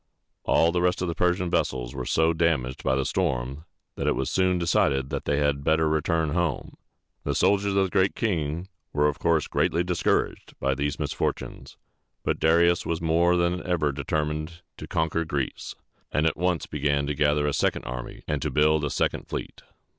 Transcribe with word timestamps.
All 0.45 0.71
the 0.71 0.81
rest 0.81 1.03
of 1.03 1.07
the 1.07 1.13
Persian 1.13 1.47
vessels 1.51 1.93
were 1.93 2.07
so 2.07 2.33
damaged 2.33 2.83
by 2.83 2.95
the 2.95 3.05
storm, 3.05 3.65
that 3.97 4.07
it 4.07 4.15
was 4.15 4.31
soon 4.31 4.57
decided 4.57 5.11
that 5.11 5.25
they 5.25 5.37
had 5.37 5.63
better 5.63 5.87
return 5.87 6.31
home. 6.31 6.75
The 7.23 7.35
soldiers 7.35 7.75
of 7.75 7.83
The 7.83 7.89
Great 7.91 8.15
King 8.15 8.67
were 8.93 9.07
of 9.07 9.19
course 9.19 9.45
greatly 9.47 9.83
discouraged 9.83 10.55
by 10.59 10.73
these 10.73 10.97
misfortunes; 10.97 11.77
but 12.23 12.39
Darius 12.39 12.83
was 12.83 12.99
more 12.99 13.35
than 13.37 13.61
ever 13.63 13.91
determined 13.91 14.63
to 14.77 14.87
conquer 14.87 15.23
Greece, 15.23 15.75
and 16.11 16.25
at 16.25 16.35
once 16.35 16.65
began 16.65 17.05
to 17.05 17.13
gather 17.13 17.45
a 17.45 17.53
second 17.53 17.83
army 17.85 18.23
and 18.27 18.41
to 18.41 18.49
build 18.49 18.83
a 18.83 18.89
second 18.89 19.27
fleet. 19.27 19.61